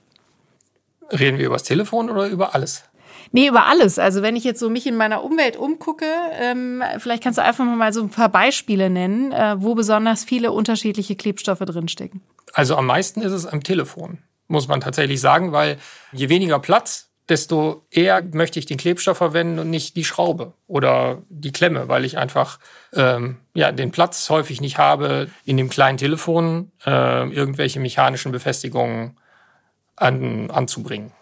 Reden 1.10 1.38
wir 1.38 1.46
über 1.46 1.54
das 1.54 1.62
Telefon 1.62 2.10
oder 2.10 2.26
über 2.26 2.54
alles? 2.54 2.84
Nee, 3.32 3.48
über 3.48 3.66
alles. 3.66 3.98
Also 3.98 4.22
wenn 4.22 4.36
ich 4.36 4.44
jetzt 4.44 4.60
so 4.60 4.70
mich 4.70 4.86
in 4.86 4.96
meiner 4.96 5.22
Umwelt 5.22 5.56
umgucke, 5.56 6.06
ähm, 6.40 6.82
vielleicht 6.98 7.22
kannst 7.22 7.38
du 7.38 7.42
einfach 7.42 7.64
mal 7.64 7.92
so 7.92 8.02
ein 8.02 8.10
paar 8.10 8.28
Beispiele 8.28 8.90
nennen, 8.90 9.32
äh, 9.32 9.56
wo 9.58 9.74
besonders 9.74 10.24
viele 10.24 10.52
unterschiedliche 10.52 11.16
Klebstoffe 11.16 11.58
drinstecken. 11.60 12.22
Also 12.52 12.76
am 12.76 12.86
meisten 12.86 13.20
ist 13.20 13.32
es 13.32 13.46
am 13.46 13.62
Telefon, 13.62 14.18
muss 14.46 14.68
man 14.68 14.80
tatsächlich 14.80 15.20
sagen, 15.20 15.52
weil 15.52 15.78
je 16.12 16.28
weniger 16.28 16.58
Platz 16.58 17.07
desto 17.28 17.86
eher 17.90 18.22
möchte 18.32 18.58
ich 18.58 18.66
den 18.66 18.78
Klebstoff 18.78 19.18
verwenden 19.18 19.58
und 19.58 19.70
nicht 19.70 19.96
die 19.96 20.04
Schraube 20.04 20.54
oder 20.66 21.22
die 21.28 21.52
Klemme, 21.52 21.88
weil 21.88 22.04
ich 22.04 22.16
einfach 22.16 22.58
ähm, 22.94 23.36
ja 23.54 23.70
den 23.72 23.90
Platz 23.90 24.30
häufig 24.30 24.60
nicht 24.60 24.78
habe, 24.78 25.28
in 25.44 25.56
dem 25.56 25.68
kleinen 25.68 25.98
Telefon 25.98 26.72
äh, 26.86 27.28
irgendwelche 27.28 27.80
mechanischen 27.80 28.32
Befestigungen 28.32 29.18
an, 29.96 30.50
anzubringen. 30.50 31.12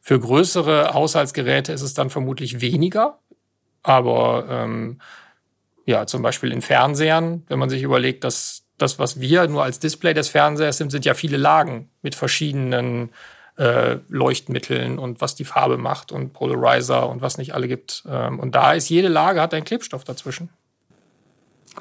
Für 0.00 0.18
größere 0.18 0.94
Haushaltsgeräte 0.94 1.72
ist 1.72 1.82
es 1.82 1.94
dann 1.94 2.10
vermutlich 2.10 2.60
weniger. 2.60 3.18
Aber 3.82 4.46
ähm, 4.50 5.00
ja, 5.86 6.06
zum 6.06 6.22
Beispiel 6.22 6.52
in 6.52 6.62
Fernsehern, 6.62 7.44
wenn 7.48 7.58
man 7.58 7.70
sich 7.70 7.82
überlegt, 7.82 8.24
dass 8.24 8.64
das, 8.76 8.98
was 8.98 9.20
wir 9.20 9.46
nur 9.48 9.64
als 9.64 9.78
Display 9.78 10.14
des 10.14 10.28
Fernsehers 10.28 10.78
sind, 10.78 10.90
sind 10.90 11.04
ja 11.04 11.14
viele 11.14 11.36
Lagen 11.36 11.90
mit 12.02 12.14
verschiedenen 12.14 13.10
äh, 13.58 13.98
Leuchtmitteln 14.08 14.98
und 14.98 15.20
was 15.20 15.34
die 15.34 15.44
Farbe 15.44 15.78
macht 15.78 16.12
und 16.12 16.32
Polarizer 16.32 17.08
und 17.08 17.22
was 17.22 17.38
nicht 17.38 17.54
alle 17.54 17.68
gibt. 17.68 18.04
Ähm, 18.08 18.38
und 18.38 18.54
da 18.54 18.72
ist 18.72 18.88
jede 18.88 19.08
Lage 19.08 19.40
hat 19.40 19.52
einen 19.52 19.64
Klebstoff 19.64 20.04
dazwischen. 20.04 20.48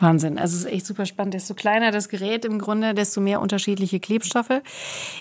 Wahnsinn. 0.01 0.37
Also 0.37 0.55
es 0.55 0.65
ist 0.65 0.71
echt 0.71 0.85
super 0.85 1.05
spannend. 1.05 1.33
Desto 1.33 1.53
kleiner 1.53 1.91
das 1.91 2.09
Gerät 2.09 2.45
im 2.45 2.59
Grunde, 2.59 2.93
desto 2.93 3.21
mehr 3.21 3.41
unterschiedliche 3.41 3.99
Klebstoffe. 3.99 4.61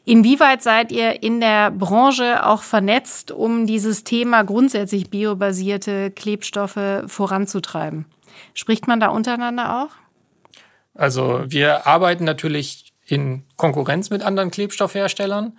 Inwieweit 0.05 0.63
seid 0.63 0.93
ihr 0.93 1.23
in 1.23 1.41
der 1.41 1.71
Branche 1.71 2.45
auch 2.45 2.63
vernetzt, 2.63 3.31
um 3.33 3.67
dieses 3.67 4.05
Thema 4.05 4.43
grundsätzlich 4.43 5.11
biobasierte 5.11 6.11
Klebstoffe 6.11 7.05
voranzutreiben? 7.07 8.07
Spricht 8.55 8.87
man 8.87 9.01
da 9.01 9.09
untereinander 9.09 9.83
auch? 9.83 9.91
Also 10.95 11.43
wir 11.47 11.87
arbeiten 11.87 12.25
natürlich 12.25 12.93
in 13.07 13.45
Konkurrenz 13.57 14.11
mit 14.11 14.23
anderen 14.23 14.51
Klebstoffherstellern, 14.51 15.59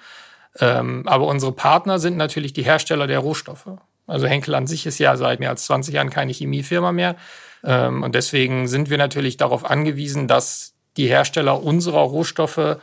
ähm, 0.59 1.03
aber 1.05 1.27
unsere 1.27 1.51
Partner 1.51 1.99
sind 1.99 2.17
natürlich 2.17 2.53
die 2.53 2.63
Hersteller 2.63 3.07
der 3.07 3.19
Rohstoffe. 3.19 3.67
Also 4.07 4.25
Henkel 4.25 4.55
an 4.55 4.67
sich 4.67 4.85
ist 4.85 4.99
ja 4.99 5.15
seit 5.17 5.39
mehr 5.39 5.49
als 5.49 5.65
20 5.65 5.93
Jahren 5.93 6.09
keine 6.09 6.31
Chemiefirma 6.31 6.91
mehr. 6.91 7.15
Ähm, 7.63 8.03
und 8.03 8.15
deswegen 8.15 8.67
sind 8.67 8.89
wir 8.89 8.97
natürlich 8.97 9.37
darauf 9.37 9.69
angewiesen, 9.69 10.27
dass 10.27 10.73
die 10.95 11.07
Hersteller 11.07 11.61
unserer 11.61 12.01
Rohstoffe 12.01 12.77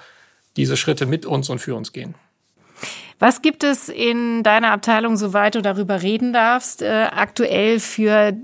diese 0.57 0.77
Schritte 0.77 1.07
mit 1.07 1.27
uns 1.27 1.49
und 1.49 1.59
für 1.59 1.75
uns 1.75 1.93
gehen. 1.93 2.15
Was 3.19 3.43
gibt 3.43 3.65
es 3.65 3.89
in 3.89 4.43
deiner 4.43 4.73
Abteilung, 4.73 5.17
soweit 5.17 5.55
du 5.55 5.63
darüber 5.63 6.03
reden 6.03 6.33
darfst, 6.33 6.83
äh, 6.83 7.07
aktuell 7.11 7.81
für 7.81 8.35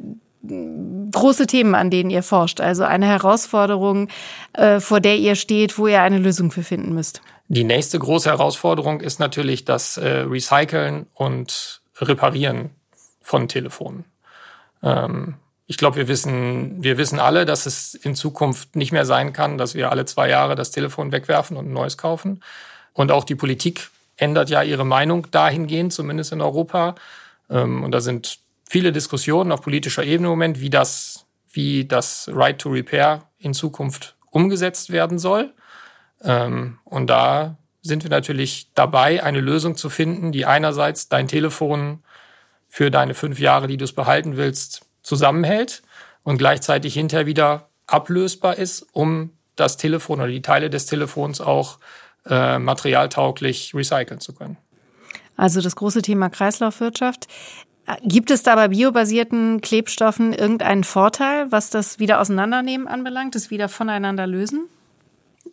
große 1.13 1.47
Themen, 1.47 1.75
an 1.75 1.91
denen 1.91 2.11
ihr 2.11 2.23
forscht? 2.23 2.61
Also 2.61 2.85
eine 2.85 3.07
Herausforderung, 3.07 4.09
äh, 4.55 4.81
vor 4.81 5.01
der 5.01 5.19
ihr 5.19 5.35
steht, 5.35 5.77
wo 5.77 5.87
ihr 5.87 6.01
eine 6.03 6.19
Lösung 6.19 6.51
für 6.51 6.63
finden 6.63 6.95
müsst? 6.95 7.21
Die 7.53 7.65
nächste 7.65 7.99
große 7.99 8.31
Herausforderung 8.31 9.01
ist 9.01 9.19
natürlich 9.19 9.65
das 9.65 9.97
äh, 9.97 10.21
Recyceln 10.21 11.09
und 11.15 11.81
Reparieren 12.01 12.71
von 13.23 13.49
Telefonen. 13.49 14.05
Ähm, 14.85 15.35
ich 15.67 15.77
glaube, 15.77 15.97
wir 15.97 16.07
wissen, 16.07 16.81
wir 16.81 16.97
wissen 16.97 17.19
alle, 17.19 17.47
dass 17.47 17.67
es 17.67 17.95
in 17.95 18.15
Zukunft 18.15 18.77
nicht 18.77 18.93
mehr 18.93 19.05
sein 19.05 19.33
kann, 19.33 19.59
dass 19.59 19.75
wir 19.75 19.91
alle 19.91 20.05
zwei 20.05 20.29
Jahre 20.29 20.55
das 20.55 20.71
Telefon 20.71 21.11
wegwerfen 21.11 21.57
und 21.57 21.67
ein 21.67 21.73
neues 21.73 21.99
kaufen. 21.99 22.41
Und 22.93 23.11
auch 23.11 23.25
die 23.25 23.35
Politik 23.35 23.91
ändert 24.17 24.49
ja 24.49 24.63
ihre 24.63 24.87
Meinung 24.87 25.29
dahingehend, 25.33 25.93
zumindest 25.93 26.31
in 26.31 26.43
Europa. 26.43 26.95
Ähm, 27.51 27.83
und 27.83 27.91
da 27.91 28.01
sind 28.01 28.39
viele 28.69 28.93
Diskussionen 28.93 29.51
auf 29.51 29.61
politischer 29.61 30.05
Ebene 30.05 30.29
im 30.29 30.35
Moment, 30.35 30.61
wie 30.61 30.71
das, 30.71 31.27
wie 31.51 31.85
das 31.85 32.31
Right 32.33 32.61
to 32.61 32.69
Repair 32.69 33.23
in 33.41 33.55
Zukunft 33.55 34.15
umgesetzt 34.31 34.91
werden 34.91 35.19
soll. 35.19 35.53
Ähm, 36.23 36.79
und 36.85 37.09
da 37.09 37.57
sind 37.83 38.03
wir 38.03 38.11
natürlich 38.11 38.71
dabei, 38.75 39.23
eine 39.23 39.41
Lösung 39.41 39.77
zu 39.77 39.89
finden, 39.89 40.33
die 40.33 40.47
einerseits 40.47 41.09
dein 41.09 41.29
Telefon 41.29 42.03
für 42.69 42.91
deine 42.91 43.15
fünf 43.15 43.41
Jahre, 43.41 43.67
die 43.67 43.77
du 43.77 43.85
es 43.85 43.95
behalten 43.95 44.37
willst, 44.37 44.83
zusammenhält 45.03 45.83
und 46.23 46.39
gleichzeitig 46.39 46.95
hinterher 46.95 47.27
wieder 47.27 47.69
ablösbar 47.87 48.57
ist, 48.57 48.87
um 48.93 49.31
das 49.57 49.77
Telefon 49.77 50.21
oder 50.21 50.29
die 50.29 50.43
Teile 50.43 50.71
des 50.71 50.87
Telefons 50.87 51.41
auch 51.41 51.79
äh, 52.27 52.59
materialtauglich 52.59 53.75
recyceln 53.75 54.21
zu 54.21 54.35
können. 54.35 54.57
Also 55.37 55.61
das 55.61 55.75
große 55.75 56.03
Thema 56.03 56.29
Kreislaufwirtschaft. 56.29 57.27
Gibt 58.03 58.31
es 58.31 58.43
da 58.43 58.55
bei 58.55 58.69
biobasierten 58.69 59.61
Klebstoffen 59.63 60.33
irgendeinen 60.33 60.85
Vorteil, 60.85 61.51
was 61.51 61.71
das 61.71 61.99
wieder 61.99 62.21
auseinandernehmen 62.21 62.87
anbelangt, 62.87 63.35
das 63.35 63.51
wieder 63.51 63.69
voneinander 63.69 64.27
lösen? 64.27 64.69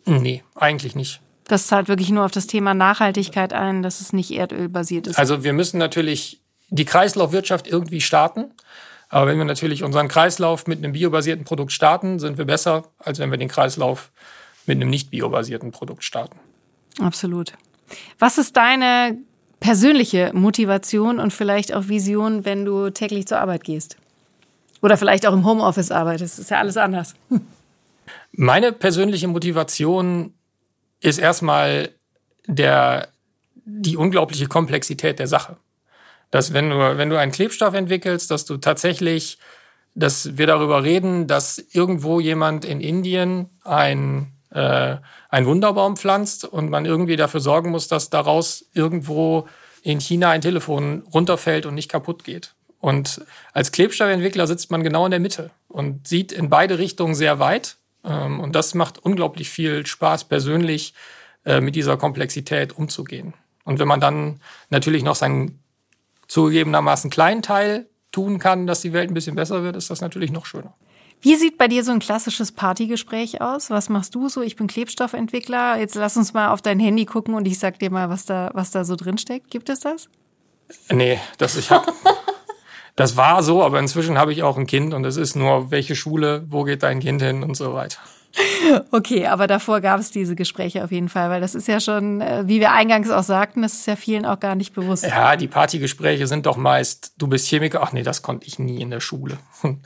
Nee, 0.08 0.42
eigentlich 0.54 0.94
nicht. 0.94 1.20
Das 1.44 1.66
zahlt 1.66 1.88
wirklich 1.88 2.10
nur 2.10 2.24
auf 2.24 2.30
das 2.30 2.46
Thema 2.46 2.74
Nachhaltigkeit 2.74 3.52
ein, 3.52 3.82
dass 3.82 4.00
es 4.00 4.12
nicht 4.12 4.30
erdölbasiert 4.30 5.06
ist. 5.06 5.18
Also 5.18 5.44
wir 5.44 5.52
müssen 5.52 5.78
natürlich 5.78 6.40
die 6.68 6.84
Kreislaufwirtschaft 6.84 7.66
irgendwie 7.66 8.00
starten. 8.00 8.52
Aber 9.08 9.26
wenn 9.26 9.38
wir 9.38 9.46
natürlich 9.46 9.82
unseren 9.82 10.08
Kreislauf 10.08 10.66
mit 10.66 10.78
einem 10.78 10.92
biobasierten 10.92 11.44
Produkt 11.44 11.72
starten, 11.72 12.18
sind 12.18 12.36
wir 12.36 12.44
besser, 12.44 12.84
als 12.98 13.18
wenn 13.18 13.30
wir 13.30 13.38
den 13.38 13.48
Kreislauf 13.48 14.10
mit 14.66 14.76
einem 14.76 14.90
nicht 14.90 15.10
biobasierten 15.10 15.70
Produkt 15.70 16.04
starten. 16.04 16.38
Absolut. 17.00 17.54
Was 18.18 18.36
ist 18.36 18.56
deine 18.56 19.16
persönliche 19.60 20.32
Motivation 20.34 21.18
und 21.18 21.32
vielleicht 21.32 21.74
auch 21.74 21.88
Vision, 21.88 22.44
wenn 22.44 22.66
du 22.66 22.90
täglich 22.90 23.26
zur 23.26 23.40
Arbeit 23.40 23.64
gehst? 23.64 23.96
Oder 24.82 24.98
vielleicht 24.98 25.26
auch 25.26 25.32
im 25.32 25.44
Homeoffice 25.44 25.90
arbeitest? 25.90 26.34
Das 26.34 26.44
ist 26.44 26.50
ja 26.50 26.58
alles 26.58 26.76
anders. 26.76 27.14
Meine 28.32 28.72
persönliche 28.72 29.28
Motivation 29.28 30.34
ist 31.00 31.18
erstmal 31.18 31.90
der, 32.46 33.08
die 33.54 33.96
unglaubliche 33.96 34.46
Komplexität 34.46 35.18
der 35.18 35.26
Sache 35.26 35.56
dass 36.30 36.52
wenn 36.52 36.70
du, 36.70 36.98
wenn 36.98 37.10
du 37.10 37.18
einen 37.18 37.32
Klebstoff 37.32 37.74
entwickelst, 37.74 38.30
dass 38.30 38.44
du 38.44 38.58
tatsächlich, 38.58 39.38
dass 39.94 40.36
wir 40.36 40.46
darüber 40.46 40.84
reden, 40.84 41.26
dass 41.26 41.58
irgendwo 41.72 42.20
jemand 42.20 42.64
in 42.64 42.80
Indien 42.80 43.50
ein, 43.64 44.32
äh, 44.50 44.96
ein 45.30 45.46
Wunderbaum 45.46 45.96
pflanzt 45.96 46.44
und 46.44 46.70
man 46.70 46.84
irgendwie 46.84 47.16
dafür 47.16 47.40
sorgen 47.40 47.70
muss, 47.70 47.88
dass 47.88 48.10
daraus 48.10 48.66
irgendwo 48.74 49.48
in 49.82 50.00
China 50.00 50.30
ein 50.30 50.40
Telefon 50.40 51.04
runterfällt 51.12 51.64
und 51.64 51.74
nicht 51.74 51.90
kaputt 51.90 52.24
geht. 52.24 52.54
Und 52.80 53.22
als 53.52 53.72
Klebstoffentwickler 53.72 54.46
sitzt 54.46 54.70
man 54.70 54.84
genau 54.84 55.04
in 55.04 55.10
der 55.10 55.20
Mitte 55.20 55.50
und 55.66 56.06
sieht 56.06 56.30
in 56.30 56.48
beide 56.48 56.78
Richtungen 56.78 57.14
sehr 57.14 57.38
weit. 57.38 57.76
Ähm, 58.04 58.40
und 58.40 58.54
das 58.54 58.74
macht 58.74 58.98
unglaublich 58.98 59.50
viel 59.50 59.86
Spaß, 59.86 60.24
persönlich 60.24 60.94
äh, 61.44 61.60
mit 61.60 61.76
dieser 61.76 61.96
Komplexität 61.96 62.76
umzugehen. 62.76 63.34
Und 63.64 63.78
wenn 63.78 63.88
man 63.88 64.00
dann 64.00 64.40
natürlich 64.70 65.02
noch 65.02 65.14
seinen 65.14 65.62
zugegebenermaßen 66.28 67.10
kleinen 67.10 67.42
Teil 67.42 67.88
tun 68.12 68.38
kann, 68.38 68.66
dass 68.66 68.80
die 68.80 68.92
Welt 68.92 69.10
ein 69.10 69.14
bisschen 69.14 69.36
besser 69.36 69.62
wird, 69.62 69.76
ist 69.76 69.90
das 69.90 70.00
natürlich 70.00 70.30
noch 70.30 70.46
schöner. 70.46 70.74
Wie 71.20 71.34
sieht 71.34 71.58
bei 71.58 71.66
dir 71.66 71.82
so 71.82 71.90
ein 71.90 71.98
klassisches 71.98 72.52
Partygespräch 72.52 73.40
aus? 73.40 73.70
Was 73.70 73.88
machst 73.88 74.14
du 74.14 74.28
so? 74.28 74.40
Ich 74.40 74.54
bin 74.54 74.68
Klebstoffentwickler. 74.68 75.78
Jetzt 75.78 75.96
lass 75.96 76.16
uns 76.16 76.32
mal 76.32 76.50
auf 76.50 76.62
dein 76.62 76.78
Handy 76.78 77.06
gucken 77.06 77.34
und 77.34 77.46
ich 77.46 77.58
sag 77.58 77.78
dir 77.80 77.90
mal, 77.90 78.08
was 78.08 78.24
da, 78.24 78.50
was 78.54 78.70
da 78.70 78.84
so 78.84 78.94
drin 78.94 79.18
steckt. 79.18 79.50
Gibt 79.50 79.68
es 79.68 79.80
das? 79.80 80.08
Nee, 80.90 81.18
das 81.38 81.56
ich 81.56 81.70
hab, 81.70 81.92
das 82.98 83.16
war 83.16 83.44
so, 83.44 83.62
aber 83.62 83.78
inzwischen 83.78 84.18
habe 84.18 84.32
ich 84.32 84.42
auch 84.42 84.56
ein 84.56 84.66
Kind 84.66 84.92
und 84.92 85.04
es 85.04 85.16
ist 85.16 85.36
nur, 85.36 85.70
welche 85.70 85.94
Schule, 85.94 86.44
wo 86.48 86.64
geht 86.64 86.82
dein 86.82 86.98
Kind 86.98 87.22
hin 87.22 87.44
und 87.44 87.56
so 87.56 87.72
weiter. 87.72 87.98
Okay, 88.90 89.26
aber 89.26 89.46
davor 89.46 89.80
gab 89.80 89.98
es 90.00 90.10
diese 90.10 90.36
Gespräche 90.36 90.84
auf 90.84 90.92
jeden 90.92 91.08
Fall, 91.08 91.30
weil 91.30 91.40
das 91.40 91.54
ist 91.54 91.66
ja 91.66 91.80
schon, 91.80 92.20
äh, 92.20 92.42
wie 92.46 92.60
wir 92.60 92.72
eingangs 92.72 93.10
auch 93.10 93.22
sagten, 93.22 93.62
das 93.62 93.72
ist 93.72 93.86
ja 93.86 93.96
vielen 93.96 94.26
auch 94.26 94.38
gar 94.38 94.54
nicht 94.54 94.74
bewusst. 94.74 95.04
Ja, 95.04 95.36
die 95.36 95.48
Partygespräche 95.48 96.26
sind 96.26 96.44
doch 96.44 96.56
meist, 96.56 97.14
du 97.16 97.26
bist 97.26 97.48
Chemiker, 97.48 97.82
ach 97.82 97.92
nee, 97.92 98.02
das 98.02 98.20
konnte 98.22 98.46
ich 98.46 98.58
nie 98.58 98.82
in 98.82 98.90
der 98.90 99.00
Schule. 99.00 99.38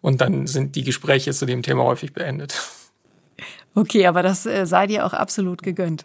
Und 0.00 0.20
dann 0.20 0.46
sind 0.46 0.76
die 0.76 0.84
Gespräche 0.84 1.32
zu 1.32 1.46
dem 1.46 1.62
Thema 1.62 1.82
häufig 1.82 2.12
beendet. 2.12 2.54
Okay, 3.74 4.06
aber 4.06 4.24
das 4.24 4.46
äh, 4.46 4.66
sei 4.66 4.88
dir 4.88 5.06
auch 5.06 5.12
absolut 5.12 5.62
gegönnt. 5.62 6.04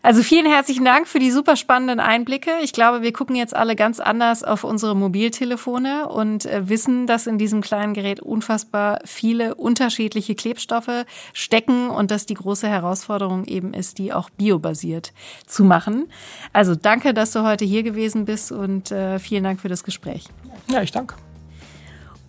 Also 0.00 0.22
vielen 0.22 0.46
herzlichen 0.46 0.84
Dank 0.84 1.08
für 1.08 1.18
die 1.18 1.32
super 1.32 1.56
spannenden 1.56 1.98
Einblicke. 1.98 2.52
Ich 2.62 2.72
glaube, 2.72 3.02
wir 3.02 3.12
gucken 3.12 3.34
jetzt 3.34 3.54
alle 3.54 3.74
ganz 3.74 3.98
anders 3.98 4.44
auf 4.44 4.62
unsere 4.62 4.94
Mobiltelefone 4.94 6.08
und 6.08 6.46
äh, 6.46 6.68
wissen, 6.68 7.08
dass 7.08 7.26
in 7.26 7.36
diesem 7.36 7.62
kleinen 7.62 7.94
Gerät 7.94 8.20
unfassbar 8.20 9.00
viele 9.04 9.56
unterschiedliche 9.56 10.36
Klebstoffe 10.36 11.04
stecken 11.32 11.90
und 11.90 12.12
dass 12.12 12.26
die 12.26 12.34
große 12.34 12.68
Herausforderung 12.68 13.44
eben 13.44 13.74
ist, 13.74 13.98
die 13.98 14.12
auch 14.12 14.30
biobasiert 14.30 15.12
zu 15.46 15.64
machen. 15.64 16.06
Also 16.52 16.76
danke, 16.76 17.12
dass 17.12 17.32
du 17.32 17.42
heute 17.42 17.64
hier 17.64 17.82
gewesen 17.82 18.24
bist 18.24 18.52
und 18.52 18.92
äh, 18.92 19.18
vielen 19.18 19.42
Dank 19.42 19.60
für 19.60 19.68
das 19.68 19.82
Gespräch. 19.82 20.26
Ja, 20.68 20.80
ich 20.80 20.92
danke. 20.92 21.16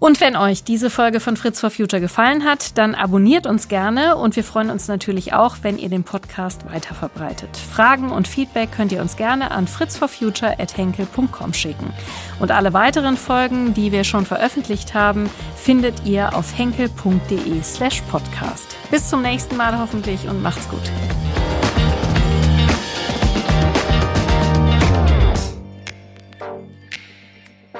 Und 0.01 0.19
wenn 0.19 0.35
euch 0.35 0.63
diese 0.63 0.89
Folge 0.89 1.19
von 1.19 1.37
Fritz 1.37 1.59
for 1.59 1.69
Future 1.69 2.01
gefallen 2.01 2.43
hat, 2.43 2.75
dann 2.79 2.95
abonniert 2.95 3.45
uns 3.45 3.67
gerne 3.67 4.15
und 4.15 4.35
wir 4.35 4.43
freuen 4.43 4.71
uns 4.71 4.87
natürlich 4.87 5.33
auch, 5.33 5.57
wenn 5.61 5.77
ihr 5.77 5.89
den 5.89 6.03
Podcast 6.03 6.65
weiterverbreitet. 6.65 7.55
Fragen 7.55 8.09
und 8.09 8.27
Feedback 8.27 8.71
könnt 8.71 8.91
ihr 8.91 8.99
uns 8.99 9.15
gerne 9.15 9.51
an 9.51 9.67
fritzforfuture@henkel.com 9.67 11.53
schicken. 11.53 11.93
Und 12.39 12.49
alle 12.49 12.73
weiteren 12.73 13.15
Folgen, 13.15 13.75
die 13.75 13.91
wir 13.91 14.03
schon 14.03 14.25
veröffentlicht 14.25 14.95
haben, 14.95 15.29
findet 15.55 16.03
ihr 16.03 16.35
auf 16.35 16.57
henkel.de/podcast. 16.57 18.75
Bis 18.89 19.07
zum 19.07 19.21
nächsten 19.21 19.55
Mal 19.55 19.77
hoffentlich 19.77 20.27
und 20.27 20.41
macht's 20.41 20.67
gut. 20.67 20.81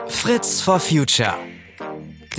Fritz 0.08 0.62
for 0.62 0.80
Future 0.80 1.34